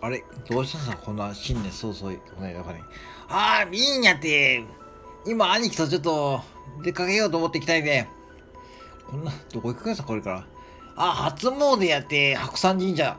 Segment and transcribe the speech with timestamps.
[0.00, 0.24] あれ？
[0.48, 2.78] どうしたんさこんな新年早々この間かに。
[3.28, 4.64] ああ、いいんやって。
[5.26, 6.40] 今、兄貴とちょっと
[6.82, 8.06] 出かけようと思ってきたいで。
[9.10, 10.46] こんな、どこ行くんさ、これから。
[10.96, 13.18] あ、初詣やって、白山神社。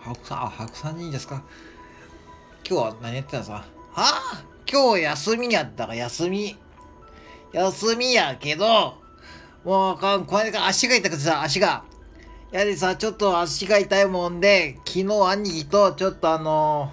[0.00, 1.42] 白山、あ、白山神社ですか？
[2.68, 3.64] 今日は何やってたんですか？
[3.94, 6.56] あ今日休みやったか休み。
[7.52, 8.94] 休みやけど、
[9.64, 11.84] もうかん、この間足が痛くてさ、足が。
[12.52, 16.92] やでさ、ちょっと足が痛いもんで、昨日兄貴とちょっとあの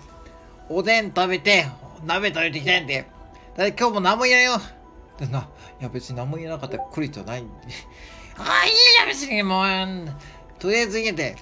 [0.69, 1.65] おでん食べて、
[2.05, 3.07] 鍋食べてきたんで。
[3.55, 4.51] だって今日も何も言えよ。
[5.17, 7.53] でな、いや別に何も言えなかったら来る必要ないんで。
[8.37, 9.67] あ あ、いいじゃん別にもう、
[10.59, 11.35] とりあえず言えて。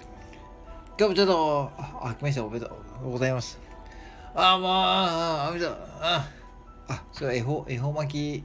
[0.98, 3.60] 今日もちょっと、あ、あ来ました、おめでとうございます。
[4.34, 5.78] あ、もう、あ、おめでとう。
[6.00, 6.26] あ、
[6.88, 8.44] あ、それ恵方、恵方巻き、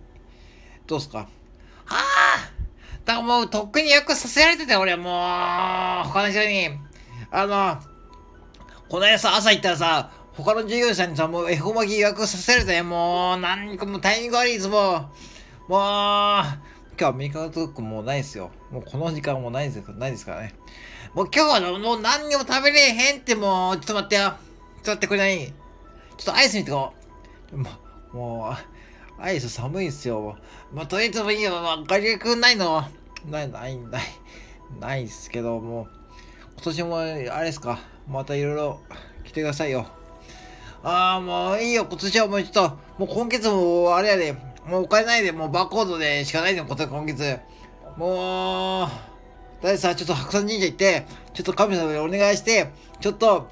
[0.89, 1.28] どうすか？
[3.04, 6.68] だからもうとっくに予約させられてた、俺もう、他の人に。
[7.30, 7.80] あの、
[8.88, 15.10] この間さ、朝行ったらさ、他の従業員さんにさ、もう恵方巻き予約させられたよ、もう、なんかもうタイミング悪いです、も。
[15.69, 15.80] もう、
[16.98, 18.50] 今日アメリカのトークもうないですよ。
[18.70, 20.55] もうこの時間もないですないですからね。
[21.14, 24.20] もう今日はもう何にも食べれへんってもう、ちょっと待ってよ。
[24.20, 26.92] ちょっと待って、これ何ちょっとアイス見てこ
[27.53, 27.56] う。
[27.56, 27.70] も
[28.12, 28.80] う、もう、
[29.22, 30.38] アイス寒いっすよ。
[30.72, 31.50] まあ、とりあえずもいいよ。
[31.50, 32.82] まあ、ガリ君ないの
[33.28, 34.02] ない、ない、ない、
[34.80, 35.86] ないっすけど、もう、
[36.54, 37.80] 今年も、あれですか。
[38.08, 38.80] またいろいろ
[39.24, 39.86] 来てくださいよ。
[40.82, 41.86] ああ、もういいよ。
[41.86, 44.32] 今年はもうちょっと、もう今月も、あれやで、
[44.66, 47.38] もうお金ないで、もうバーコードでしかないで、今今月。
[47.98, 48.88] もう、
[49.62, 53.48] だいさ、ちょっと白山神社行って、ちょっと神様にお願いして、ちょっと、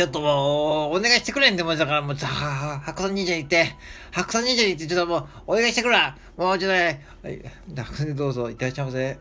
[0.00, 3.76] ちょっともう、お願いしてくれんでもうだからもう、はは白山忍者に行って、
[4.12, 5.98] 白山忍者に行って、ちょっともう、お願いしてくれ
[6.38, 7.42] もう、ちょっとね、はい、
[7.76, 9.18] 白山どうぞ、いってらっしゃいませ。